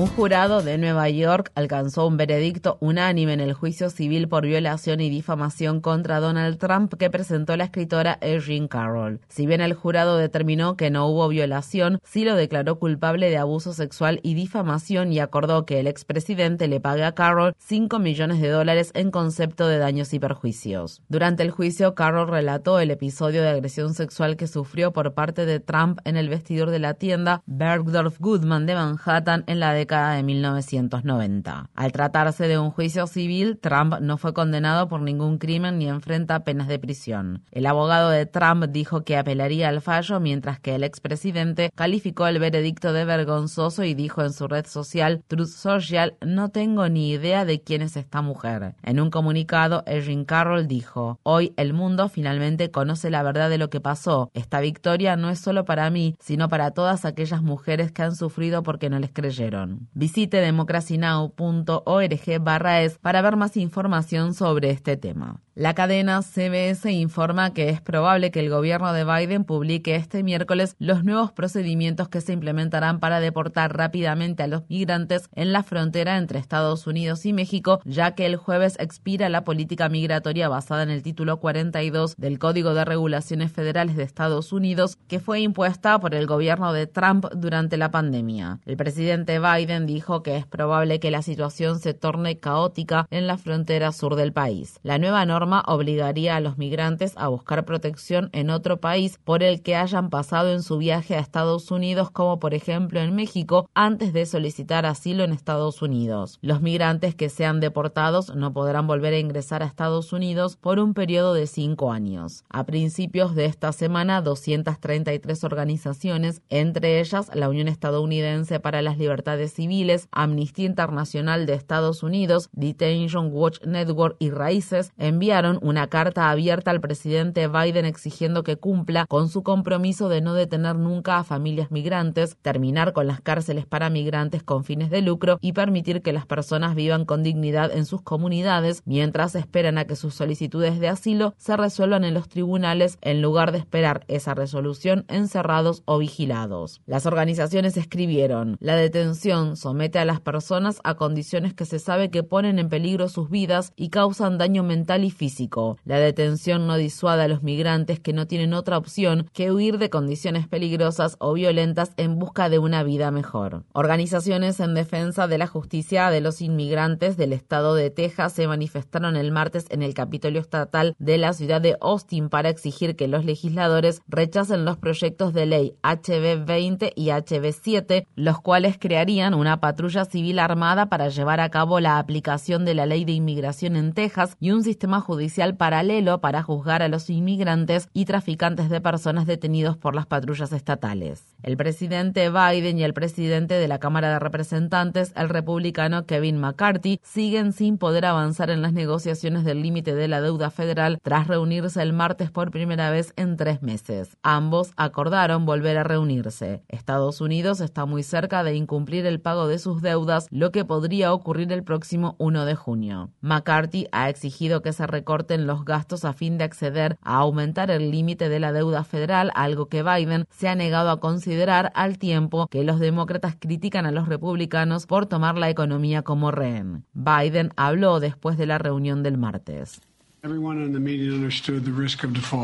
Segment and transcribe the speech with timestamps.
[0.00, 5.02] Un jurado de Nueva York alcanzó un veredicto unánime en el juicio civil por violación
[5.02, 9.20] y difamación contra Donald Trump que presentó la escritora Erin Carroll.
[9.28, 13.74] Si bien el jurado determinó que no hubo violación, sí lo declaró culpable de abuso
[13.74, 18.48] sexual y difamación y acordó que el expresidente le pague a Carroll 5 millones de
[18.48, 21.02] dólares en concepto de daños y perjuicios.
[21.10, 25.60] Durante el juicio, Carroll relató el episodio de agresión sexual que sufrió por parte de
[25.60, 30.22] Trump en el vestidor de la tienda Bergdorf Goodman de Manhattan en la década de
[30.22, 31.68] 1990.
[31.74, 36.44] Al tratarse de un juicio civil, Trump no fue condenado por ningún crimen ni enfrenta
[36.44, 37.42] penas de prisión.
[37.50, 42.38] El abogado de Trump dijo que apelaría al fallo, mientras que el expresidente calificó el
[42.38, 47.44] veredicto de vergonzoso y dijo en su red social Truth Social, no tengo ni idea
[47.44, 48.76] de quién es esta mujer.
[48.84, 53.70] En un comunicado, Erin Carroll dijo, hoy el mundo finalmente conoce la verdad de lo
[53.70, 54.30] que pasó.
[54.34, 58.62] Esta victoria no es solo para mí, sino para todas aquellas mujeres que han sufrido
[58.62, 59.79] porque no les creyeron.
[59.94, 65.40] Visite democracynow.org barra es para ver más información sobre este tema.
[65.54, 70.74] La cadena CBS informa que es probable que el gobierno de Biden publique este miércoles
[70.78, 76.16] los nuevos procedimientos que se implementarán para deportar rápidamente a los migrantes en la frontera
[76.16, 80.90] entre Estados Unidos y México, ya que el jueves expira la política migratoria basada en
[80.90, 86.14] el título 42 del Código de Regulaciones Federales de Estados Unidos, que fue impuesta por
[86.14, 88.60] el gobierno de Trump durante la pandemia.
[88.64, 93.38] El presidente Biden dijo que es probable que la situación se torne caótica en la
[93.38, 94.80] frontera sur del país.
[94.82, 99.62] La nueva norma obligaría a los migrantes a buscar protección en otro país por el
[99.62, 104.12] que hayan pasado en su viaje a Estados Unidos, como por ejemplo en México, antes
[104.12, 106.38] de solicitar asilo en Estados Unidos.
[106.42, 110.94] Los migrantes que sean deportados no podrán volver a ingresar a Estados Unidos por un
[110.94, 112.44] periodo de cinco años.
[112.48, 119.58] A principios de esta semana, 233 organizaciones, entre ellas la Unión Estadounidense para las Libertades
[119.60, 126.70] Civiles, Amnistía Internacional de Estados Unidos, Detention Watch Network y Raíces, enviaron una carta abierta
[126.70, 131.70] al presidente Biden exigiendo que cumpla con su compromiso de no detener nunca a familias
[131.70, 136.24] migrantes, terminar con las cárceles para migrantes con fines de lucro y permitir que las
[136.24, 141.34] personas vivan con dignidad en sus comunidades mientras esperan a que sus solicitudes de asilo
[141.36, 146.80] se resuelvan en los tribunales en lugar de esperar esa resolución encerrados o vigilados.
[146.86, 152.22] Las organizaciones escribieron, la detención somete a las personas a condiciones que se sabe que
[152.22, 157.24] ponen en peligro sus vidas y causan daño mental y físico la detención no disuada
[157.24, 161.92] a los migrantes que no tienen otra opción que huir de condiciones peligrosas o violentas
[161.96, 163.64] en busca de una vida mejor.
[163.72, 169.16] Organizaciones en defensa de la justicia de los inmigrantes del estado de Texas se manifestaron
[169.16, 173.24] el martes en el Capitolio Estatal de la ciudad de Austin para exigir que los
[173.24, 179.60] legisladores rechacen los proyectos de ley HB 20 y HB 7, los cuales crearían una
[179.60, 183.92] patrulla civil armada para llevar a cabo la aplicación de la ley de inmigración en
[183.92, 189.26] Texas y un sistema judicial paralelo para juzgar a los inmigrantes y traficantes de personas
[189.26, 191.24] detenidos por las patrullas estatales.
[191.42, 197.00] El presidente Biden y el presidente de la Cámara de Representantes, el republicano Kevin McCarthy,
[197.02, 201.82] siguen sin poder avanzar en las negociaciones del límite de la deuda federal tras reunirse
[201.82, 204.16] el martes por primera vez en tres meses.
[204.22, 206.62] Ambos acordaron volver a reunirse.
[206.68, 211.12] Estados Unidos está muy cerca de incumplir el pago de sus deudas, lo que podría
[211.12, 213.10] ocurrir el próximo 1 de junio.
[213.20, 217.92] McCarthy ha exigido que se corten los gastos a fin de acceder a aumentar el
[217.92, 222.48] límite de la deuda federal, algo que Biden se ha negado a considerar al tiempo
[222.48, 226.84] que los demócratas critican a los republicanos por tomar la economía como rehén.
[226.92, 229.80] Biden habló después de la reunión del martes.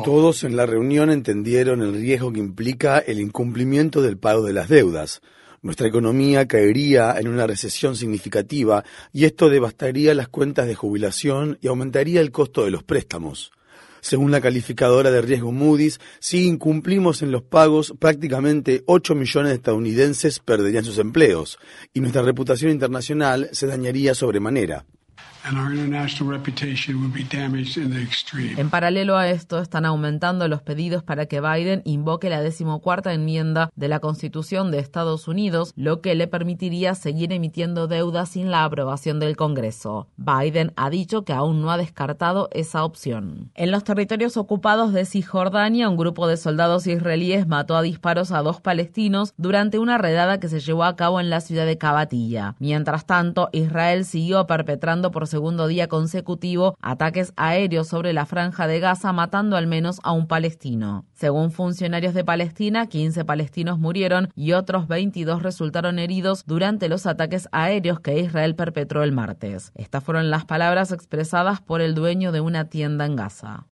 [0.05, 4.69] Todos en la reunión entendieron el riesgo que implica el incumplimiento del pago de las
[4.69, 5.21] deudas.
[5.63, 11.69] Nuestra economía caería en una recesión significativa y esto devastaría las cuentas de jubilación y
[11.69, 13.53] aumentaría el costo de los préstamos.
[14.01, 19.57] Según la calificadora de riesgo Moody's, si incumplimos en los pagos, prácticamente 8 millones de
[19.57, 21.59] estadounidenses perderían sus empleos
[21.93, 24.85] y nuestra reputación internacional se dañaría sobremanera.
[28.57, 33.71] En paralelo a esto, están aumentando los pedidos para que Biden invoque la decimocuarta enmienda
[33.77, 38.65] de la Constitución de Estados Unidos, lo que le permitiría seguir emitiendo deuda sin la
[38.65, 40.09] aprobación del Congreso.
[40.17, 43.53] Biden ha dicho que aún no ha descartado esa opción.
[43.55, 48.43] En los territorios ocupados de Cisjordania, un grupo de soldados israelíes mató a disparos a
[48.43, 52.57] dos palestinos durante una redada que se llevó a cabo en la ciudad de Cabatilla.
[52.59, 58.81] Mientras tanto, Israel siguió perpetrando por segundo día consecutivo ataques aéreos sobre la franja de
[58.81, 61.05] Gaza, matando al menos a un palestino.
[61.13, 67.51] Según funcionarios de Palestina, 15 palestinos murieron y otros 22 resultaron heridos durante los ataques
[67.53, 69.73] aéreos que Israel perpetró el martes.
[69.75, 73.67] Estas fueron las palabras expresadas por el dueño de una tienda en Gaza.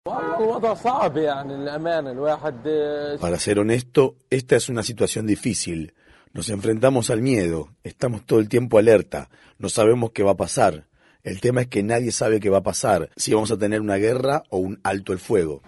[3.20, 5.94] Para ser honesto, esta es una situación difícil.
[6.34, 10.88] Nos enfrentamos al miedo, estamos todo el tiempo alerta, no sabemos qué va a pasar.
[11.25, 13.97] El tema es que nadie sabe qué va a pasar, si vamos a tener una
[13.97, 15.62] guerra o un alto el fuego.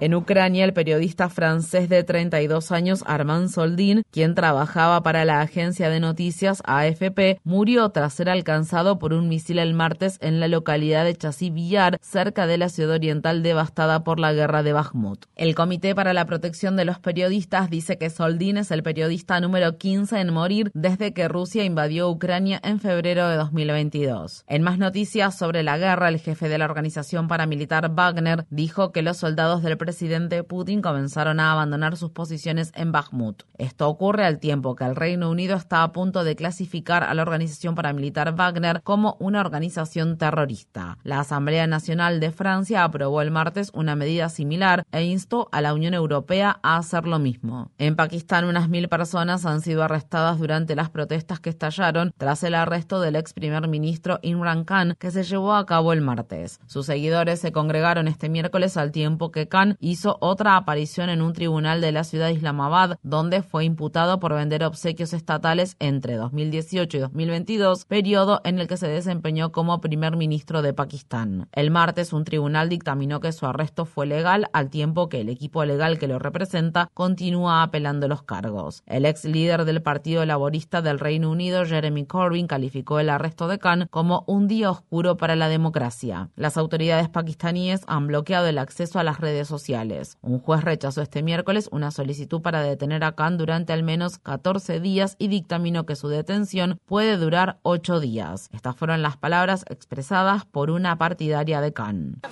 [0.00, 5.90] En Ucrania, el periodista francés de 32 años Armand Soldin, quien trabajaba para la agencia
[5.90, 11.04] de noticias AFP, murió tras ser alcanzado por un misil el martes en la localidad
[11.04, 15.26] de Chassy Villar, cerca de la ciudad oriental devastada por la guerra de Bakhmut.
[15.34, 19.76] El Comité para la Protección de los Periodistas dice que Soldin es el periodista número
[19.76, 24.44] 15 en morir desde que Rusia invadió Ucrania en febrero de 2022.
[24.46, 29.02] En más noticias sobre la guerra, el jefe de la organización paramilitar Wagner dijo que
[29.02, 33.42] los soldados del presidente Putin comenzaron a abandonar sus posiciones en Bakhmut.
[33.58, 37.22] Esto ocurre al tiempo que el Reino Unido está a punto de clasificar a la
[37.22, 40.98] organización paramilitar Wagner como una organización terrorista.
[41.02, 45.74] La Asamblea Nacional de Francia aprobó el martes una medida similar e instó a la
[45.74, 47.70] Unión Europea a hacer lo mismo.
[47.78, 52.54] En Pakistán, unas mil personas han sido arrestadas durante las protestas que estallaron tras el
[52.54, 56.60] arresto del ex primer ministro Imran Khan, que se llevó a cabo el martes.
[56.66, 61.32] Sus seguidores se congregaron este miércoles al tiempo que Khan hizo otra aparición en un
[61.32, 66.96] tribunal de la ciudad de Islamabad, donde fue imputado por vender obsequios estatales entre 2018
[66.96, 71.48] y 2022, periodo en el que se desempeñó como primer ministro de Pakistán.
[71.52, 75.64] El martes, un tribunal dictaminó que su arresto fue legal, al tiempo que el equipo
[75.64, 78.82] legal que lo representa continúa apelando los cargos.
[78.86, 83.58] El ex líder del Partido Laborista del Reino Unido, Jeremy Corbyn, calificó el arresto de
[83.58, 86.30] Khan como un día oscuro para la democracia.
[86.36, 90.16] Las autoridades pakistaníes han bloqueado el acceso a las redes sociales.
[90.22, 94.80] Un juez rechazó este miércoles una solicitud para detener a Khan durante al menos 14
[94.80, 98.48] días y dictaminó que su detención puede durar 8 días.
[98.52, 102.22] Estas fueron las palabras expresadas por una partidaria de Khan.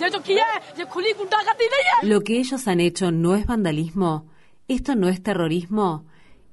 [2.02, 4.26] Lo que ellos han hecho no es vandalismo.
[4.66, 6.06] Esto no es terrorismo.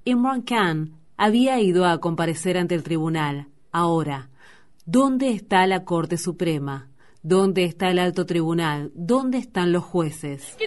[0.04, 3.48] Imran Khan había ido a comparecer ante el tribunal.
[3.72, 4.30] Ahora,
[4.86, 6.91] ¿dónde está la Corte Suprema?
[7.24, 8.92] ¿Dónde está el alto tribunal?
[8.96, 10.58] ¿Dónde están los jueces?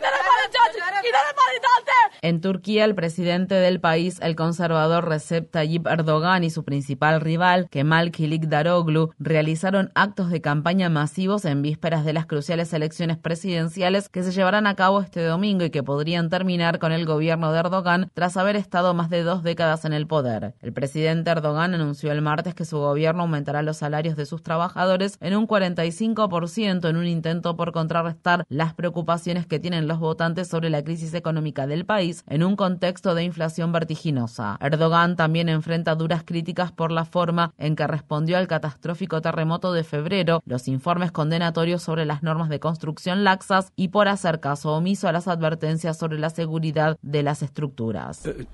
[2.22, 7.68] En Turquía, el presidente del país, el conservador Recep Tayyip Erdogan y su principal rival,
[7.68, 14.22] Kemal Kılıçdaroğlu, realizaron actos de campaña masivos en vísperas de las cruciales elecciones presidenciales que
[14.22, 18.10] se llevarán a cabo este domingo y que podrían terminar con el gobierno de Erdogan
[18.14, 20.54] tras haber estado más de dos décadas en el poder.
[20.62, 25.18] El presidente Erdogan anunció el martes que su gobierno aumentará los salarios de sus trabajadores
[25.20, 30.70] en un 45% en un intento por contrarrestar las preocupaciones que tienen los votantes sobre
[30.70, 34.56] la crisis económica del país en un contexto de inflación vertiginosa.
[34.60, 39.84] Erdogan también enfrenta duras críticas por la forma en que respondió al catastrófico terremoto de
[39.84, 45.08] febrero, los informes condenatorios sobre las normas de construcción laxas y por hacer caso omiso
[45.08, 48.24] a las advertencias sobre la seguridad de las estructuras.
[48.26, 48.46] Eh,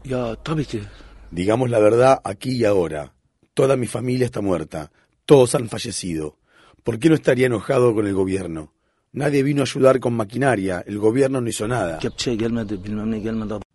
[1.31, 3.13] Digamos la verdad aquí y ahora.
[3.55, 4.91] Toda mi familia está muerta.
[5.27, 6.39] Todos han fallecido.
[6.83, 8.73] ¿Por qué no estaría enojado con el gobierno?
[9.13, 11.99] Nadie vino a ayudar con maquinaria, el gobierno no hizo nada.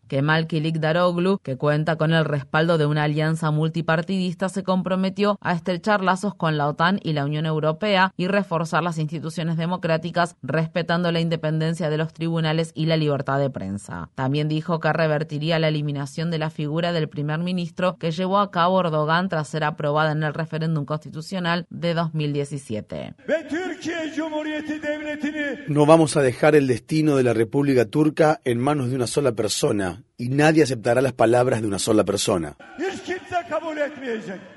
[0.08, 6.04] Kemal Daroglu, que cuenta con el respaldo de una alianza multipartidista, se comprometió a estrechar
[6.04, 11.20] lazos con la OTAN y la Unión Europea y reforzar las instituciones democráticas, respetando la
[11.20, 14.10] independencia de los tribunales y la libertad de prensa.
[14.16, 18.52] También dijo que revertiría la eliminación de la figura del primer ministro que llevó a
[18.52, 23.16] cabo Erdogan tras ser aprobada en el referéndum constitucional de 2017.
[25.68, 29.34] No vamos a dejar el destino de la República Turca en manos de una sola
[29.34, 32.56] persona y nadie aceptará las palabras de una sola persona.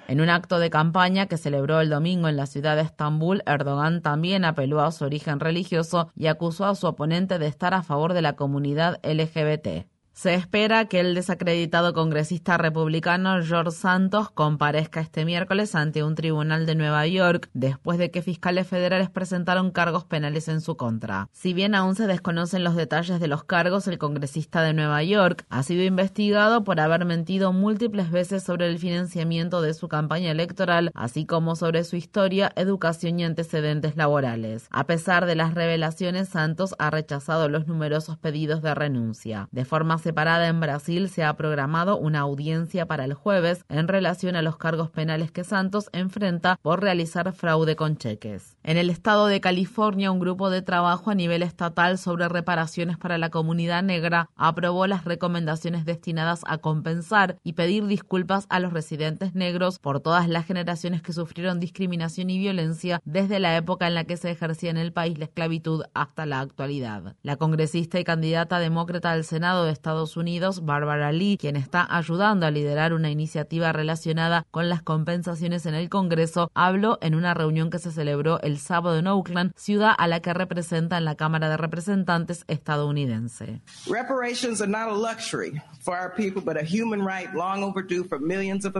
[0.09, 4.03] En un acto de campaña que celebró el domingo en la ciudad de Estambul, Erdogan
[4.03, 8.15] también apeló a su origen religioso y acusó a su oponente de estar a favor
[8.15, 9.87] de la comunidad LGBT.
[10.19, 16.67] Se espera que el desacreditado congresista republicano George Santos comparezca este miércoles ante un tribunal
[16.67, 21.29] de Nueva York después de que fiscales federales presentaron cargos penales en su contra.
[21.31, 25.47] Si bien aún se desconocen los detalles de los cargos, el congresista de Nueva York
[25.51, 30.91] ha sido investigado por haber mentido múltiples veces sobre el financiamiento de su campaña electoral,
[30.95, 34.67] así como sobre su historia, educación y antecedentes laborales.
[34.73, 39.49] A pesar de las revelaciones, Santos ha rechazado los numerosos pedidos de renuncia.
[39.53, 44.37] De forma separada en Brasil se ha programado una audiencia para el jueves en relación
[44.37, 48.57] a los cargos penales que Santos enfrenta por realizar fraude con cheques.
[48.63, 53.19] En el estado de California, un grupo de trabajo a nivel estatal sobre reparaciones para
[53.19, 59.35] la comunidad negra aprobó las recomendaciones destinadas a compensar y pedir disculpas a los residentes
[59.35, 64.05] negros por todas las generaciones que sufrieron discriminación y violencia desde la época en la
[64.05, 67.15] que se ejercía en el país la esclavitud hasta la actualidad.
[67.23, 72.47] La congresista y candidata demócrata al Senado de Estados Unidos, Barbara Lee, quien está ayudando
[72.47, 77.69] a liderar una iniciativa relacionada con las compensaciones en el Congreso, habló en una reunión
[77.69, 81.51] que se celebró el sábado en Oakland, ciudad a la que representa en la Cámara
[81.51, 83.61] de Representantes estadounidense.
[83.87, 88.19] Reparations are not a luxury for our people, but a human right long overdue for
[88.19, 88.79] millions of.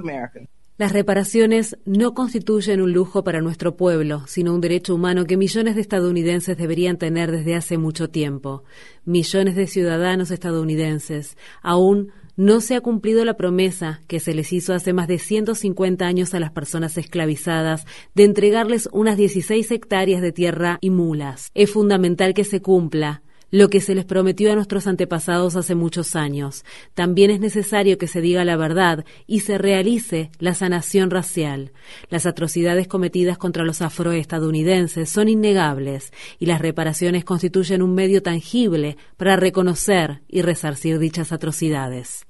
[0.79, 5.75] Las reparaciones no constituyen un lujo para nuestro pueblo, sino un derecho humano que millones
[5.75, 8.63] de estadounidenses deberían tener desde hace mucho tiempo.
[9.05, 14.73] Millones de ciudadanos estadounidenses aún no se ha cumplido la promesa que se les hizo
[14.73, 20.31] hace más de 150 años a las personas esclavizadas de entregarles unas 16 hectáreas de
[20.31, 21.51] tierra y mulas.
[21.55, 26.17] Es fundamental que se cumpla lo que se les prometió a nuestros antepasados hace muchos
[26.17, 26.65] años.
[26.95, 31.73] También es necesario que se diga la verdad y se realice la sanación racial.
[32.11, 38.97] Las atrocidades cometidas contra los afroestadounidenses son innegables y las reparaciones constituyen un medio tangible
[39.17, 42.28] para reconocer y resarcir dichas atrocidades.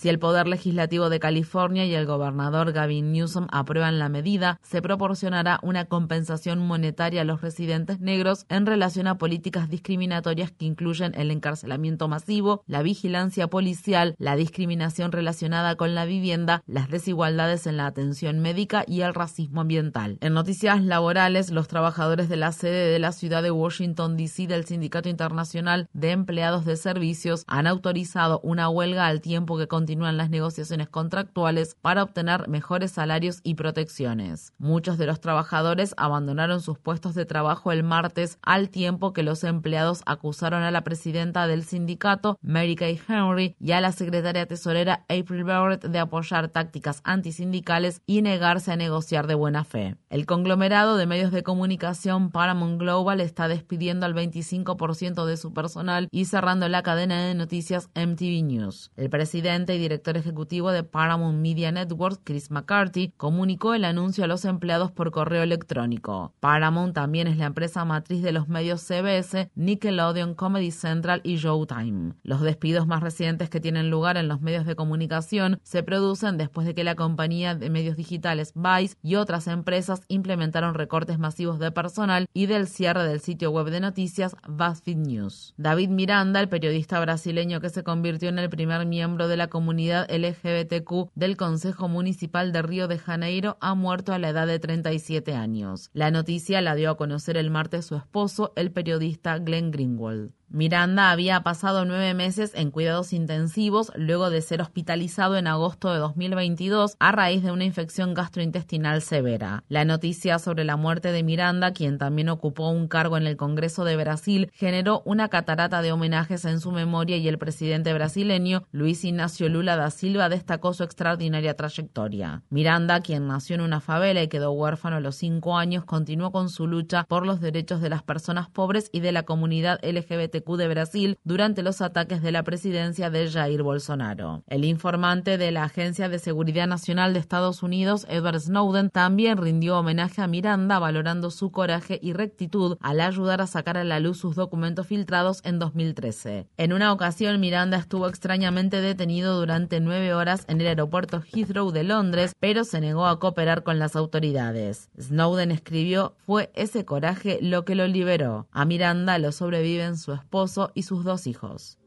[0.00, 4.80] Si el Poder Legislativo de California y el gobernador Gavin Newsom aprueban la medida, se
[4.80, 11.14] proporcionará una compensación monetaria a los residentes negros en relación a políticas discriminatorias que incluyen
[11.14, 17.76] el encarcelamiento masivo, la vigilancia policial, la discriminación relacionada con la vivienda, las desigualdades en
[17.76, 20.16] la atención médica y el racismo ambiental.
[20.22, 24.46] En noticias laborales, los trabajadores de la sede de la ciudad de Washington, D.C.
[24.46, 30.16] del sindicato Internacional de Empleados de Servicios han autorizado una huelga al tiempo que continúan
[30.16, 34.52] las negociaciones contractuales para obtener mejores salarios y protecciones.
[34.58, 39.44] Muchos de los trabajadores abandonaron sus puestos de trabajo el martes al tiempo que los
[39.44, 45.04] empleados acusaron a la presidenta del sindicato, Mary Kay Henry, y a la secretaria tesorera
[45.08, 49.96] April Barrett de apoyar tácticas antisindicales y negarse a negociar de buena fe.
[50.08, 56.08] El conglomerado de medios de comunicación Paramount Global está despidiendo al 25% de su personal
[56.10, 58.90] y cerrando la cadena de noticias MTV News.
[58.96, 64.26] El presidente y director ejecutivo de Paramount Media Network, Chris McCarthy, comunicó el anuncio a
[64.26, 66.34] los empleados por correo electrónico.
[66.40, 72.14] Paramount también es la empresa matriz de los medios CBS, Nickelodeon, Comedy Central y Showtime.
[72.24, 76.66] Los despidos más recientes que tienen lugar en los medios de comunicación se producen después
[76.66, 81.70] de que la compañía de medios digitales Vice y otras empresas implementaron recortes masivos de
[81.70, 84.34] personal y del cierre del sitio web de noticias
[84.80, 85.54] BuzzFeed News.
[85.56, 90.08] David Miranda, el periodista brasileño que se convirtió en el primer miembro de la comunidad
[90.10, 95.34] LGBTQ del Consejo Municipal de Río de Janeiro, ha muerto a la edad de 37
[95.34, 95.90] años.
[95.92, 100.32] La noticia la dio a conocer el martes su esposo, el periodista Glenn Greenwald.
[100.52, 106.00] Miranda había pasado nueve meses en cuidados intensivos luego de ser hospitalizado en agosto de
[106.00, 109.62] 2022 a raíz de una infección gastrointestinal severa.
[109.68, 113.84] La noticia sobre la muerte de Miranda, quien también ocupó un cargo en el Congreso
[113.84, 119.04] de Brasil, generó una catarata de homenajes en su memoria y el presidente brasileño, Luis
[119.04, 122.42] Ignacio Lula da Silva, destacó su extraordinaria trayectoria.
[122.50, 126.48] Miranda, quien nació en una favela y quedó huérfano a los cinco años, continuó con
[126.48, 130.68] su lucha por los derechos de las personas pobres y de la comunidad LGBT de
[130.68, 134.42] Brasil durante los ataques de la presidencia de Jair Bolsonaro.
[134.48, 139.78] El informante de la Agencia de Seguridad Nacional de Estados Unidos, Edward Snowden, también rindió
[139.78, 144.18] homenaje a Miranda valorando su coraje y rectitud al ayudar a sacar a la luz
[144.18, 146.46] sus documentos filtrados en 2013.
[146.56, 151.84] En una ocasión, Miranda estuvo extrañamente detenido durante nueve horas en el aeropuerto Heathrow de
[151.84, 154.88] Londres, pero se negó a cooperar con las autoridades.
[154.98, 158.48] Snowden escribió, fue ese coraje lo que lo liberó.
[158.52, 160.29] A Miranda lo sobreviven su esposa
[160.74, 161.78] y sus dos hijos.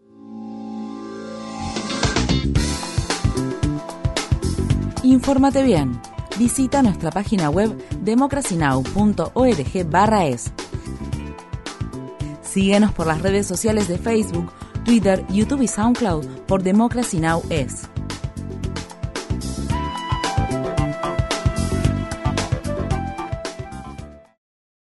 [5.04, 6.00] Infórmate bien.
[6.40, 10.52] Visita nuestra página web democracynow.org/es
[12.42, 14.52] Síguenos por las redes sociales de Facebook,
[14.86, 17.42] Twitter, YouTube y SoundCloud por Democracy Now!
[17.50, 17.93] es.